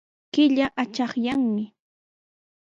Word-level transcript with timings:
Killa 0.33 0.65
achikyanmi. 0.81 1.65